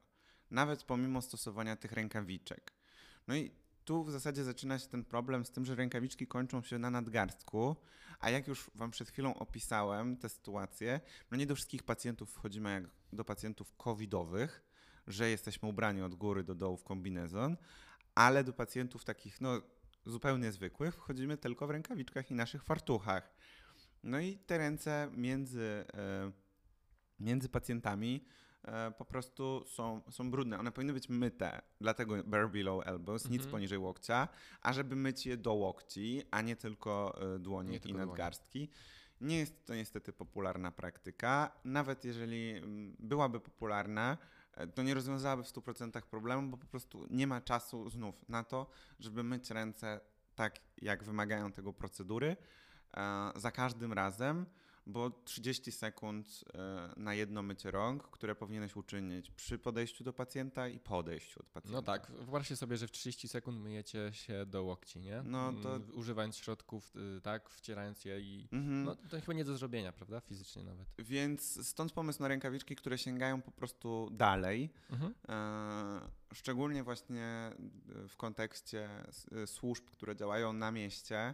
[0.51, 2.73] Nawet pomimo stosowania tych rękawiczek.
[3.27, 3.51] No i
[3.85, 7.75] tu w zasadzie zaczyna się ten problem z tym, że rękawiczki kończą się na nadgarstku,
[8.19, 11.01] a jak już Wam przed chwilą opisałem tę sytuację,
[11.31, 14.63] no nie do wszystkich pacjentów wchodzimy jak do pacjentów covidowych,
[15.07, 17.57] że jesteśmy ubrani od góry do dołu w kombinezon,
[18.25, 19.61] ale do pacjentów takich no,
[20.05, 23.33] zupełnie zwykłych wchodzimy tylko w rękawiczkach i naszych fartuchach.
[24.03, 26.31] No i te ręce między, e,
[27.19, 28.25] między pacjentami
[28.63, 30.59] e, po prostu są, są brudne.
[30.59, 33.51] One powinny być myte, dlatego bare below elbows, nic Mhm.
[33.51, 34.27] poniżej łokcia,
[34.61, 38.07] a żeby myć je do łokci, a nie tylko e, dłonie Nie i tylko dłonie.
[38.07, 38.69] nadgarstki.
[39.21, 41.51] Nie jest to niestety popularna praktyka.
[41.65, 44.17] Nawet jeżeli mm, byłaby popularna,
[44.75, 48.67] to nie rozwiązałaby w 100% problemu, bo po prostu nie ma czasu znów na to,
[48.99, 49.99] żeby myć ręce
[50.35, 52.37] tak, jak wymagają tego procedury
[52.97, 54.45] e, za każdym razem,
[54.87, 60.67] bo 30 sekund e, na jedno mycie rąk, które powinieneś uczynić przy podejściu do pacjenta
[60.67, 61.77] i po odejściu od pacjenta.
[61.77, 65.21] No tak, wyobraźcie sobie, że w 30 sekund myjecie się do łokci, nie?
[65.25, 68.47] No to- Mm, Używając środków, y, tak, wcierając je i...
[68.51, 68.83] Mhm.
[68.83, 70.19] No to chyba nie do zrobienia, prawda?
[70.19, 70.87] Fizycznie nawet.
[70.99, 74.69] Więc stąd pomysł na rękawiczki, które sięgają po prostu dalej.
[74.89, 75.13] Mhm.
[75.29, 77.51] E, Szczególnie właśnie
[78.07, 78.89] w kontekście
[79.31, 81.33] e, służb, które działają na mieście,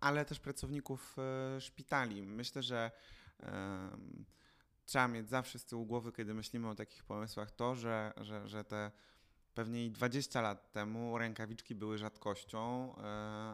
[0.00, 2.26] ale też pracowników e, szpitali.
[2.26, 2.90] Myślę, że
[4.84, 8.64] trzeba mieć zawsze z tyłu głowy, kiedy myślimy o takich pomysłach, to, że, że, że
[8.64, 8.90] te
[9.54, 13.02] pewnie i 20 lat temu rękawiczki były rzadkością e,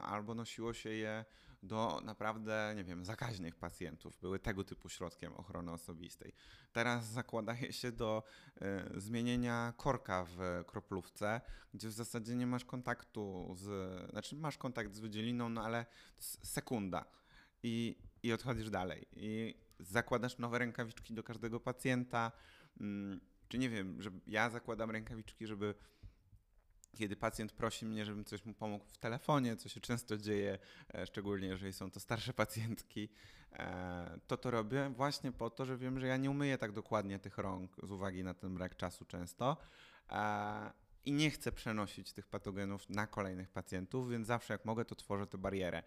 [0.03, 1.25] albo nosiło się je
[1.65, 4.17] do naprawdę, nie wiem, zakaźnych pacjentów.
[4.21, 6.33] Były tego typu środkiem ochrony osobistej.
[6.73, 8.23] Teraz zakłada się do
[8.61, 11.41] e, zmienienia korka w kroplówce,
[11.75, 15.87] gdzie w zasadzie nie masz kontaktu z, znaczy masz kontakt z wydzieliną, no ale
[16.43, 17.05] sekunda
[17.63, 19.07] i, i odchodzisz dalej.
[19.17, 22.33] I zakładasz nowe rękawiczki do każdego pacjenta.
[22.81, 25.75] Mm, Czy nie wiem, że ja zakładam rękawiczki, żeby
[26.95, 30.59] kiedy pacjent prosi mnie, żebym coś mu pomógł w telefonie, co się często dzieje,
[30.95, 33.09] e, szczególnie jeżeli są to starsze pacjentki,
[33.53, 37.19] e, to to robię właśnie po to, że wiem, że ja nie umyję tak dokładnie
[37.19, 39.57] tych rąk z uwagi na ten brak czasu często.
[40.11, 40.73] E,
[41.05, 45.27] I nie chcę przenosić tych patogenów na kolejnych pacjentów, więc zawsze jak mogę, to tworzę
[45.27, 45.83] tę barierę.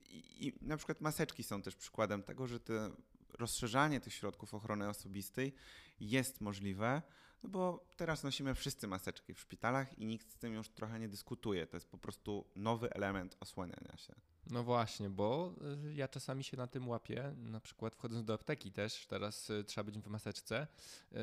[0.00, 2.90] I, I na przykład maseczki są też przykładem tego, że te
[3.38, 5.54] rozszerzanie tych środków ochrony osobistej
[6.00, 7.02] jest możliwe,
[7.44, 11.08] no bo teraz nosimy wszyscy maseczki w szpitalach i nikt z tym już trochę nie
[11.08, 11.66] dyskutuje.
[11.66, 14.14] To jest po prostu nowy element osłaniania się.
[14.50, 15.54] No właśnie, bo
[15.86, 19.64] y, ja czasami się na tym łapię, na przykład wchodząc do apteki też, teraz y,
[19.64, 20.66] trzeba być w maseczce,
[21.12, 21.16] y,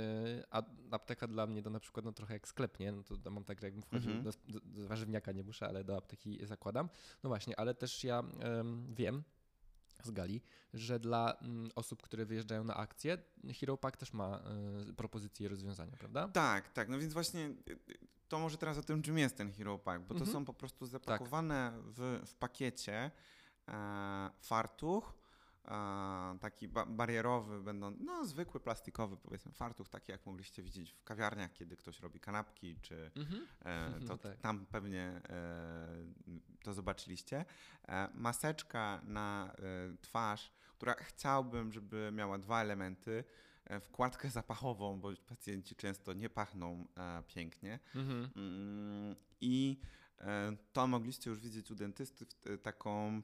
[0.51, 2.91] a apteka dla mnie to na przykład no trochę jak sklep, nie?
[2.91, 4.23] No to mam tak, jakbym wchodził Mhm.
[4.47, 6.89] do, do, do warzywniaka nie muszę, ale do apteki zakładam.
[7.23, 9.23] No właśnie, ale też ja em, wiem
[10.05, 10.41] z gali,
[10.73, 13.17] że dla mm, osób, które wyjeżdżają na akcję,
[13.59, 14.41] Hero Pack też ma
[14.89, 16.27] y, propozycje i rozwiązania, prawda?
[16.27, 16.89] Tak, tak.
[16.89, 20.01] No więc właśnie y, y, to może teraz o tym, czym jest ten Hero Pack,
[20.01, 20.31] bo to Mhm.
[20.31, 23.11] są po prostu zapakowane w, w pakiecie
[23.67, 25.13] e, fartuch,
[26.41, 31.53] taki ba barierowy, będą, no zwykły plastikowy powiedzmy fartuch, taki jak mogliście widzieć w kawiarniach,
[31.53, 33.47] kiedy ktoś robi kanapki, czy Mhm.
[33.65, 34.37] E, No to tak.
[34.39, 35.87] tam pewnie e,
[36.63, 37.45] to zobaczyliście.
[37.87, 43.23] E, maseczka na e, twarz, która chciałbym, żeby miała dwa elementy.
[43.65, 47.79] E, wkładkę zapachową, bo pacjenci często nie pachną e, pięknie.
[47.95, 48.29] Mhm.
[48.35, 49.79] Mm, I
[50.19, 53.23] e, to mogliście już widzieć u dentysty, e, taką mm,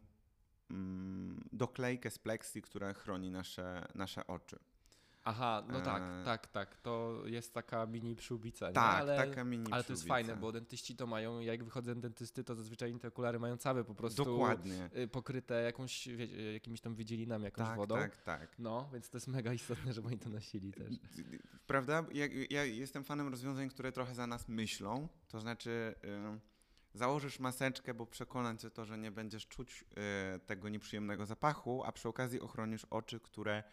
[1.54, 4.60] doklejkę z pleksji, która chroni nasze, nasze oczy.
[5.30, 6.76] Aha, no tak, E, tak, tak.
[6.82, 8.74] To jest taka mini przyłbica, nie?
[8.74, 12.00] Tak, ale, taka mini ale to jest fajne, bo dentyści to mają, jak wychodzę z
[12.00, 14.90] dentysty, to zazwyczaj te okulary mają całe po prostu Dokładnie.
[14.98, 17.96] y, pokryte jakąś, wie, jakimiś tam wydzielinami, jakąś Tak, wodą.
[17.96, 18.60] tak, tak.
[18.60, 20.94] No, więc to jest mega istotne, żeby oni to nosili też.
[21.68, 22.06] Prawda?
[22.14, 25.08] Ja, ja jestem fanem rozwiązań, które trochę za nas myślą.
[25.28, 26.40] To znaczy, y,
[26.98, 29.86] założysz maseczkę, bo przekona cię to, że nie będziesz czuć
[30.36, 33.64] y, tego nieprzyjemnego zapachu, a przy okazji ochronisz oczy, które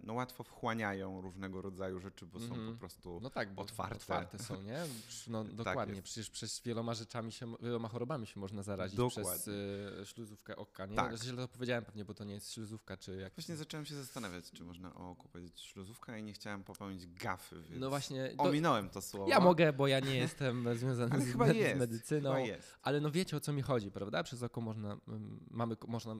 [0.00, 2.72] no, łatwo wchłaniają różnego rodzaju rzeczy, bo są Mhm.
[2.72, 3.20] po prostu.
[3.22, 3.96] No tak, bo Otwarte.
[3.96, 4.78] otwarte są, nie?
[5.28, 6.04] No Tak dokładnie, jest.
[6.04, 9.32] przecież przez wieloma rzeczami się, wieloma chorobami się można zarazić Dokładnie.
[9.32, 10.96] przez y, śluzówkę oka, nie?
[10.96, 11.10] Tak.
[11.10, 11.22] Tak.
[11.22, 13.34] Źle to powiedziałem pewnie, bo to nie jest śluzówka, czy jak...
[13.34, 17.56] Właśnie zacząłem się zastanawiać, czy można o oku powiedzieć śluzówka i nie chciałem popełnić gafy,
[17.62, 19.28] więc No właśnie, to, ominąłem to słowo.
[19.30, 22.30] ja mogę, bo ja nie jestem związany z, chyba jest, z medycyną.
[22.30, 22.68] Chyba jest.
[22.82, 24.22] Ale no wiecie o co mi chodzi, prawda?
[24.22, 26.16] Przez oko można, mm, mamy, można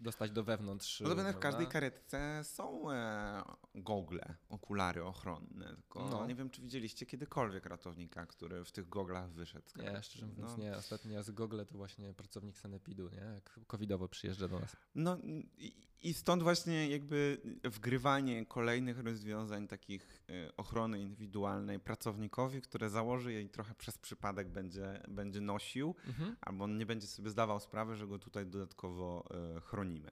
[0.00, 1.00] dostać do wewnątrz.
[1.00, 1.50] No to będę w prawda?
[1.50, 3.42] każdej karetce są e,
[3.74, 6.26] gogle, okulary ochronne, tylko No.
[6.26, 9.66] nie wiem, czy widzieliście kiedykolwiek ratownika, który w tych goglach wyszedł.
[9.76, 10.04] Nie, karetki.
[10.10, 10.76] szczerze mówiąc no, nie.
[10.76, 13.16] Ostatnio z Google to właśnie pracownik Sanepidu, nie?
[13.34, 14.76] Jak covidowo przyjeżdża do nas.
[14.94, 15.18] No
[15.58, 23.32] i, i stąd właśnie jakby wgrywanie kolejnych rozwiązań takich e, ochrony indywidualnej pracownikowi, które założy
[23.32, 26.36] je i trochę przez przypadek będzie, będzie nosił, Mhm.
[26.40, 29.24] albo on nie będzie sobie zdawał sprawy, że go tutaj dodatkowo
[29.56, 30.10] e, chronimy.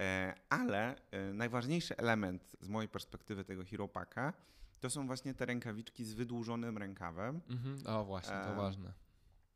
[0.00, 4.32] E, ale e, najważniejszy element z mojej perspektywy tego Hero Packa
[4.80, 7.86] to są właśnie te rękawiczki z wydłużonym rękawem, Mhm.
[7.86, 8.92] O właśnie, to Em, ważne.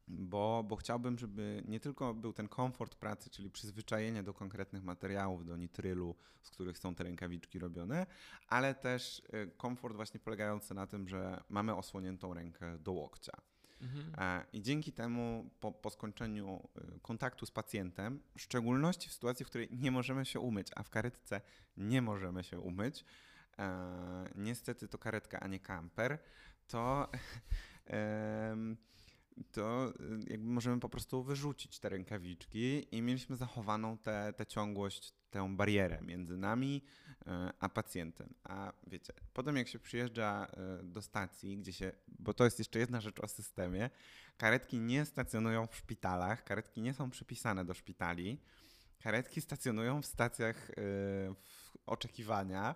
[0.08, 5.46] bo, bo chciałbym, żeby nie tylko był ten komfort pracy, czyli przyzwyczajenie do konkretnych materiałów,
[5.46, 8.06] do nitrylu, z których są te rękawiczki robione,
[8.48, 13.32] ale też e, komfort właśnie polegający na tym, że mamy osłoniętą rękę do łokcia.
[13.80, 14.12] Mhm.
[14.18, 19.44] E, I dzięki temu po, po skończeniu y, kontaktu z pacjentem, w szczególności w sytuacji,
[19.44, 21.40] w której nie możemy się umyć, a w karetce
[21.76, 23.04] nie możemy się umyć,
[23.58, 26.18] e, niestety to karetka, a nie kamper,
[26.68, 27.08] to,
[27.86, 28.76] em,
[29.52, 33.98] to y, jakby możemy po prostu wyrzucić te rękawiczki i mieliśmy zachowaną
[34.36, 37.05] tę ciągłość, tę barierę między nami e,
[37.60, 38.34] a pacjentem.
[38.44, 42.78] A wiecie, potem jak się przyjeżdża e, do stacji, gdzie się, bo to jest jeszcze
[42.78, 43.90] jedna rzecz o systemie,
[44.36, 48.40] karetki nie stacjonują w szpitalach, karetki nie są przypisane do szpitali,
[49.02, 50.74] karetki stacjonują w stacjach e,
[51.34, 52.74] w oczekiwania.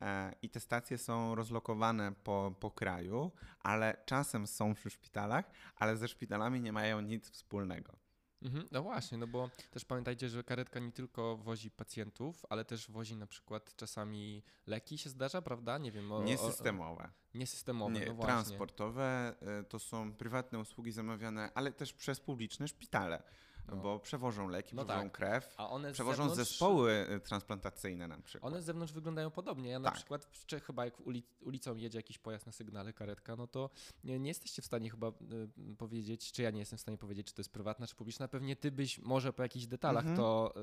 [0.00, 5.96] e, I te stacje są rozlokowane po, po kraju, ale czasem są przy szpitalach, ale
[5.96, 8.05] ze szpitalami nie mają nic wspólnego.
[8.46, 8.68] Mhm.
[8.72, 13.16] No właśnie, no bo też pamiętajcie, że karetka nie tylko wozi pacjentów, ale też wozi
[13.16, 15.78] na przykład czasami leki się zdarza, prawda?
[15.78, 16.12] Nie wiem.
[16.12, 17.04] O, Niesystemowe.
[17.04, 18.32] O, niesystemowe, Nie, no właśnie.
[18.34, 23.22] transportowe y, to są prywatne usługi zamawiane, ale też przez publiczne szpitale,
[23.68, 23.76] No.
[23.76, 25.12] bo przewożą leki, No przewożą tak.
[25.12, 28.52] krew, A one przewożą zewnątrz, zespoły y, transplantacyjne na przykład.
[28.52, 29.70] One z zewnątrz wyglądają podobnie.
[29.70, 29.94] Ja na Tak.
[29.94, 33.70] przykład w Czech chyba jak uli, ulicą jedzie jakiś pojazd na sygnale, karetka, no to
[34.04, 37.26] nie, nie jesteście w stanie chyba y, powiedzieć, czy ja nie jestem w stanie powiedzieć,
[37.26, 38.28] czy to jest prywatna, czy publiczna.
[38.28, 40.16] Pewnie ty byś może po jakichś detalach Mhm.
[40.16, 40.54] to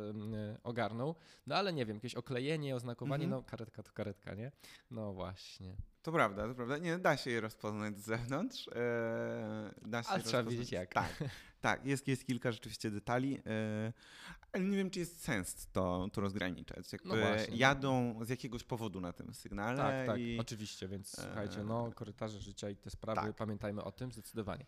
[0.54, 1.16] y, ogarnął,
[1.48, 3.42] no ale nie wiem, jakieś oklejenie, oznakowanie, Mhm.
[3.44, 4.52] no karetka to karetka, nie?
[4.92, 5.76] No właśnie.
[6.02, 6.78] To prawda, to prawda.
[6.78, 8.68] Nie da się je rozpoznać z zewnątrz.
[8.68, 10.94] e, da się Ale trzeba wiedzieć jak.
[10.94, 11.14] Tak,
[11.64, 13.94] tak jest, jest kilka rzeczywiście detali, e,
[14.52, 16.94] ale nie wiem, czy jest sens to, to rozgraniczać.
[16.94, 17.58] Jakby No właśnie.
[17.58, 19.78] jadą z jakiegoś powodu na tym sygnale.
[19.78, 20.40] Tak, tak, i...
[20.40, 23.36] oczywiście, więc e, słuchajcie, no korytarze życia i te sprawy, tak.
[23.36, 24.66] pamiętajmy o tym zdecydowanie.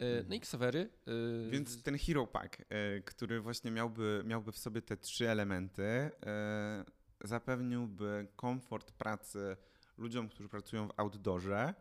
[0.00, 0.90] Y, No i ksawery.
[1.08, 5.82] y, Więc ten Hero Pack, e, który właśnie miałby, miałby w sobie te trzy elementy,
[5.82, 6.84] e,
[7.24, 9.56] zapewniłby komfort pracy
[9.98, 11.74] ludziom, którzy pracują w outdoorze.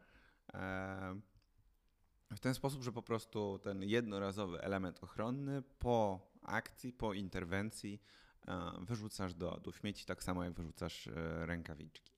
[2.36, 8.02] W ten sposób, że po prostu ten jednorazowy element ochronny po akcji, po interwencji
[8.48, 12.14] e, wyrzucasz do, do śmieci, tak samo jak wyrzucasz e, rękawiczki.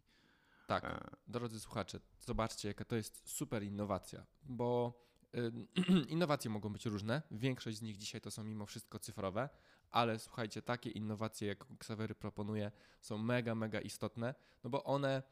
[0.67, 5.02] Tak, E, drodzy słuchacze, zobaczcie, jaka to jest super innowacja, bo
[6.08, 7.21] innowacje mogą być różne.
[7.32, 9.50] Większość z nich dzisiaj to są mimo wszystko cyfrowe,
[9.91, 12.71] ale słuchajcie, takie innowacje, jak Xavery proponuje,
[13.02, 15.24] są mega, mega istotne, no bo one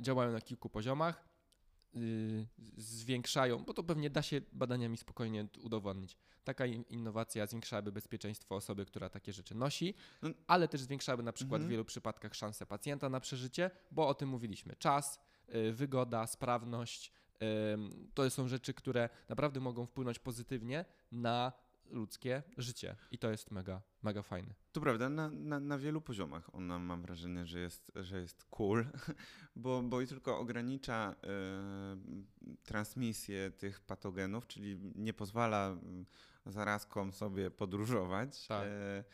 [0.00, 1.27] działają na kilku poziomach.
[1.96, 2.46] Y,
[2.76, 6.16] Zwiększają, bo to pewnie da się badaniami spokojnie udowodnić.
[6.44, 10.30] Taka in- innowacja zwiększałaby bezpieczeństwo osoby, która takie rzeczy nosi, No.
[10.46, 11.68] ale też zwiększałaby na przykład Mhm.
[11.68, 14.76] w wielu przypadkach szanse pacjenta na przeżycie, bo o tym mówiliśmy.
[14.76, 15.20] Czas,
[15.54, 17.12] y, wygoda, sprawność
[18.14, 21.52] to są rzeczy, które naprawdę mogą wpłynąć pozytywnie na
[21.90, 22.96] ludzkie życie.
[23.10, 24.54] I to jest mega, mega fajne.
[24.72, 28.86] To prawda, na, na, na wielu poziomach ona mam wrażenie, że jest, że jest cool,
[29.56, 31.96] bo, bo i tylko ogranicza e,
[32.64, 36.06] transmisję tych patogenów, czyli nie pozwala mm,
[36.46, 38.66] zarazkom sobie podróżować, Tak.
[38.66, 39.04] e,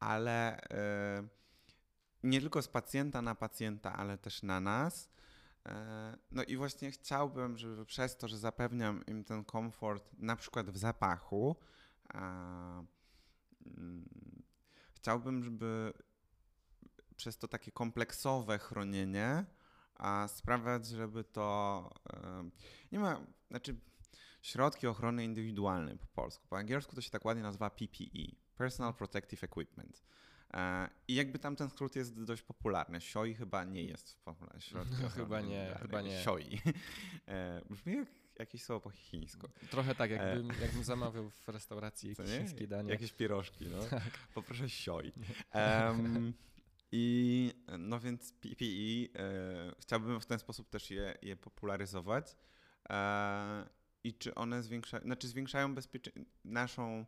[0.00, 1.28] ale e,
[2.22, 5.10] nie tylko z pacjenta na pacjenta, ale też na nas.
[5.68, 10.70] E, No i właśnie chciałbym, żeby przez to, że zapewniam im ten komfort, na przykład
[10.70, 11.56] w zapachu,
[14.94, 15.92] chciałbym, żeby
[17.16, 19.44] przez to takie kompleksowe chronienie
[19.94, 22.50] a sprawiać, żeby to e,
[22.92, 23.20] nie ma,
[23.50, 23.76] znaczy
[24.42, 26.46] środki ochrony indywidualnej po polsku.
[26.48, 30.02] Po angielsku to się tak ładnie nazywa PPE, Personal Protective Equipment.
[30.54, 33.00] E, I jakby tam ten skrót jest dość popularny.
[33.00, 34.60] SIOI chyba nie jest popularny.
[35.02, 36.22] No, chyba nie, chyba nie.
[36.22, 36.60] SIOI.
[37.28, 38.08] E, Brzmi jak
[38.40, 39.48] jakieś słowo po chińsku.
[39.70, 42.90] Trochę tak, jakbym, jakbym zamawiał w restauracji jakieś chińskie danie.
[42.90, 43.98] Jakieś pierożki, no.
[44.34, 45.12] Poproszę sioj.
[45.52, 46.32] Em,
[46.92, 52.36] I no więc PPE e, chciałbym w ten sposób też je, je popularyzować.
[52.90, 53.66] E,
[54.04, 57.06] I czy one zwiększają, znaczy zwiększają bezpieczeństwo, naszą,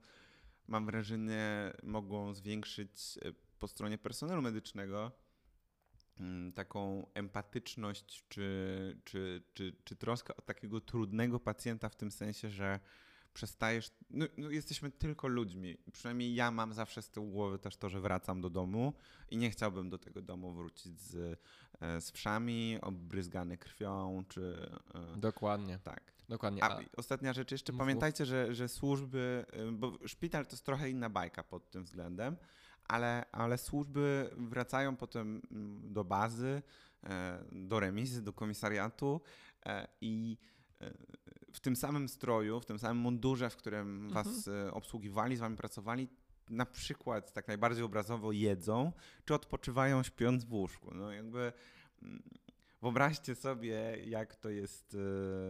[0.67, 5.13] mam wrażenie, mogą zwiększyć e, po stronie personelu medycznego
[6.55, 12.81] taką empatyczność czy, czy, czy, czy troskę o takiego trudnego pacjenta w tym sensie, że
[13.33, 13.91] przestajesz.
[14.11, 15.77] No, no, jesteśmy tylko ludźmi.
[15.93, 18.93] Przynajmniej ja mam zawsze z tyłu głowy też to, że wracam do domu
[19.31, 21.39] i nie chciałbym do tego domu wrócić z,
[21.81, 24.71] e, z wszami, obryzgany krwią, czy.
[24.95, 25.79] E, Dokładnie.
[25.79, 26.13] Tak.
[26.29, 26.65] Dokładnie.
[26.65, 31.11] A, ostatnia rzecz jeszcze, pamiętajcie, że, że służby, e, bo szpital to jest trochę inna
[31.11, 32.37] bajka pod tym względem,
[32.89, 36.63] ale, ale służby wracają potem mm, do bazy,
[37.53, 39.21] do remizy, do komisariatu
[40.01, 40.39] i
[41.53, 44.25] w tym samym stroju, w tym samym mundurze, w którym mhm.
[44.25, 46.09] was e, obsługiwali, z wami pracowali,
[46.51, 48.93] na przykład tak najbardziej obrazowo jedzą,
[49.25, 50.95] czy odpoczywają śpiąc w łóżku.
[50.95, 51.53] No jakby
[52.03, 52.23] mm,
[52.83, 54.97] wyobraźcie sobie, jak to jest.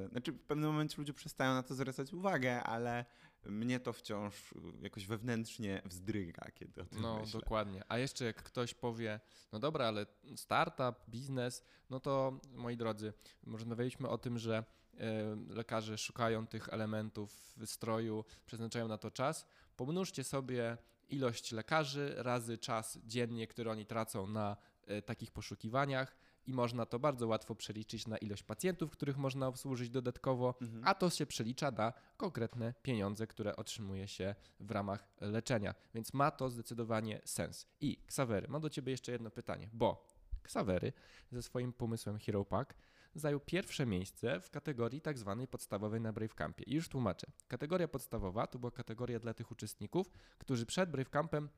[0.05, 3.05] E, znaczy, w pewnym momencie ludzie przestają na to zwracać uwagę, ale
[3.47, 7.41] mnie to wciąż jakoś wewnętrznie wzdryga, kiedy o tym No, myślę.
[7.41, 7.83] dokładnie.
[7.89, 9.21] A jeszcze jak ktoś powie,
[9.53, 13.13] no dobra, ale startup, biznes, no to moi drodzy,
[13.47, 14.65] rozmawialiśmy o tym, że
[14.99, 19.47] e, lekarze szukają tych elementów w stroju, przeznaczają na to czas.
[19.77, 20.77] Pomnóżcie sobie
[21.09, 26.99] ilość lekarzy razy czas dziennie, który oni tracą na e, takich poszukiwaniach i można to
[26.99, 30.83] bardzo łatwo przeliczyć na ilość pacjentów, których można obsłużyć dodatkowo, mhm.
[30.87, 35.75] a to się przelicza na konkretne pieniądze, które otrzymuje się w ramach leczenia.
[35.95, 37.67] Więc ma to zdecydowanie sens.
[37.81, 40.07] I Ksawery, mam do Ciebie jeszcze jedno pytanie, bo
[40.43, 40.93] Ksawery
[41.33, 42.75] ze swoim pomysłem Hero Pack
[43.15, 46.65] zajął pierwsze miejsce w kategorii tak zwanej podstawowej na Brave Campie.
[46.65, 47.27] I już tłumaczę.
[47.49, 51.49] Kategoria podstawowa to była kategoria dla tych uczestników, którzy przed Brave Campem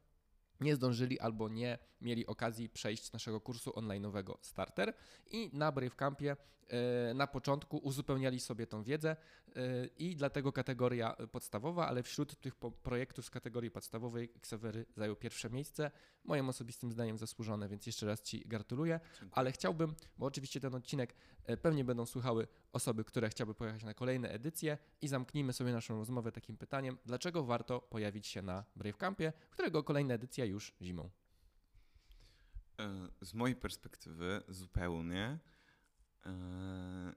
[0.61, 4.95] nie zdążyli albo nie mieli okazji przejść naszego kursu online'owego Starter
[5.31, 6.37] i na Brave Campie
[6.69, 9.17] e, na początku uzupełniali sobie tą wiedzę
[9.57, 15.51] e, i dlatego kategoria podstawowa, ale wśród tych projektów z kategorii podstawowej Xavery zajął pierwsze
[15.51, 15.90] miejsce.
[16.25, 19.31] Moim osobistym zdaniem zasłużone, więc jeszcze raz Ci gratuluję, Dziękuję.
[19.33, 21.14] ale chciałbym, bo oczywiście ten odcinek
[21.62, 26.33] pewnie będą słuchały osoby, które chciałyby pojechać na kolejne edycje i zamknijmy sobie naszą rozmowę
[26.33, 31.11] takim pytaniem, dlaczego warto pojawić się na Brave Campie, którego kolejna edycja już zimą?
[32.80, 35.38] E, z mojej perspektywy zupełnie.
[36.26, 37.14] E,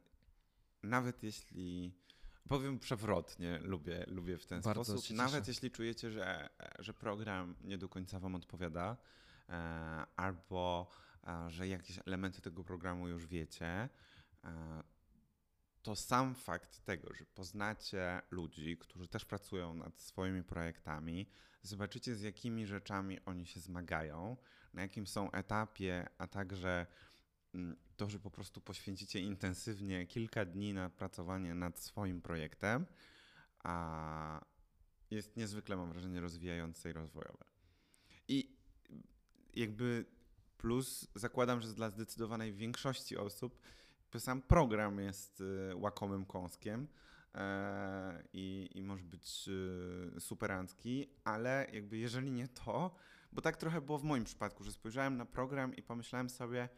[0.83, 1.93] nawet jeśli
[2.49, 5.17] powiem przewrotnie, lubię, lubię w ten Bardzo sposób.
[5.17, 8.97] Nawet jeśli czujecie, że, że program nie do końca Wam odpowiada,
[9.49, 9.53] e,
[10.15, 10.91] albo
[11.47, 13.89] że jakieś elementy tego programu już wiecie,
[15.81, 21.29] to sam fakt tego, że poznacie ludzi, którzy też pracują nad swoimi projektami,
[21.61, 24.37] zobaczycie z jakimi rzeczami oni się zmagają,
[24.73, 26.87] na jakim są etapie, a także
[27.53, 32.85] mm, to, że po prostu poświęcicie intensywnie kilka dni na pracowanie nad swoim projektem,
[33.63, 34.45] a
[35.11, 37.45] jest niezwykle, mam wrażenie, rozwijające i rozwojowe.
[38.27, 38.57] I
[39.53, 40.05] jakby
[40.57, 43.59] plus zakładam, że dla zdecydowanej większości osób
[44.19, 46.87] sam program jest y, łakomym kąskiem
[47.35, 49.49] e, i, i może być
[50.17, 52.95] y, superancki, ale jakby jeżeli nie to,
[53.31, 56.69] bo tak trochę było w moim przypadku, że spojrzałem na program i pomyślałem sobie,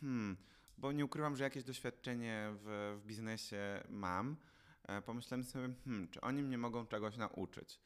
[0.00, 0.36] hmm,
[0.78, 4.36] bo nie ukrywam, że jakieś doświadczenie w, w biznesie mam,
[4.82, 7.80] e, pomyślałem sobie, hmm, czy oni mnie mogą czegoś nauczyć.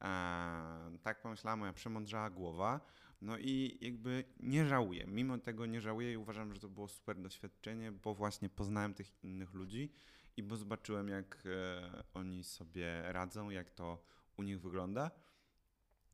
[0.00, 2.80] E, tak pomyślała moja przemądrzała głowa.
[3.20, 5.04] No i jakby nie żałuję.
[5.06, 9.24] Mimo tego nie żałuję i uważam, że to było super doświadczenie, bo właśnie poznałem tych
[9.24, 9.92] innych ludzi
[10.36, 14.02] i bo zobaczyłem, jak e, oni sobie radzą, jak to
[14.36, 15.10] u nich wygląda.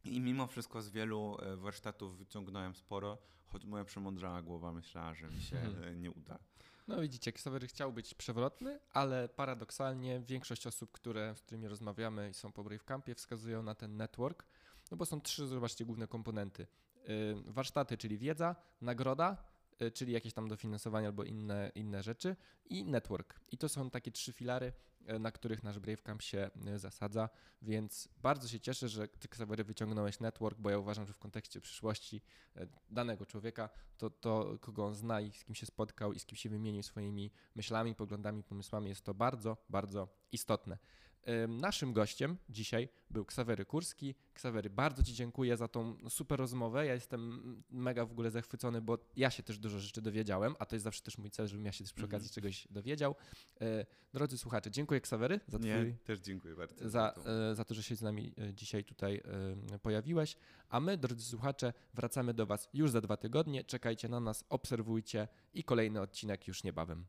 [0.05, 5.31] I mimo wszystko z wielu e, warsztatów wyciągnąłem sporo, choć moja przemądrzała głowa myślała, że
[5.31, 6.03] mi się hmm.
[6.03, 6.39] nie uda.
[6.89, 12.35] No widzicie, Ksawery chciał być przewrotny, ale paradoksalnie większość osób, które, z którymi rozmawiamy i
[12.35, 14.47] są po Brave Campie, wskazują na ten network,
[14.91, 16.67] no bo są trzy, zobaczcie, główne komponenty.
[17.09, 19.37] Y, warsztaty, czyli wiedza, nagroda,
[19.83, 23.41] y, czyli jakieś tam dofinansowanie albo inne, inne rzeczy i network.
[23.53, 24.73] I to są takie trzy filary,
[25.11, 27.29] y, na których nasz Brave Camp się zasadza,
[27.63, 31.61] więc bardzo się cieszę, że ty Ksawery wyciągnąłeś network, bo ja uważam, że w kontekście
[31.61, 32.23] przyszłości
[32.91, 36.37] danego człowieka, to, to kogo on zna i z kim się spotkał i z kim
[36.37, 40.79] się wymienił swoimi myślami, poglądami, pomysłami, jest to bardzo, bardzo istotne.
[41.49, 44.15] Naszym gościem dzisiaj był Ksawery Kurski.
[44.35, 46.87] Ksawery, bardzo Ci dziękuję za tą super rozmowę.
[46.87, 50.77] Ja jestem mega w ogóle zachwycony, bo ja się też dużo rzeczy dowiedziałem, a to
[50.77, 52.35] jest zawsze też mój cel, żebym ja się też przy okazji mm.
[52.35, 53.15] czegoś dowiedział.
[53.61, 56.89] E, drodzy słuchacze, dziękuję Ksawery za twój, Nie, też dziękuję bardzo.
[56.89, 57.15] Za,
[57.51, 59.23] e, za to, że się z nami e, dzisiaj tutaj
[59.83, 60.37] pojawiłeś.
[60.69, 63.65] A my, drodzy słuchacze, wracamy do Was już za dwa tygodnie.
[63.65, 67.07] Czekajcie na nas, obserwujcie i kolejny odcinek już niebawem.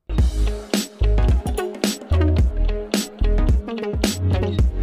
[4.52, 4.81] you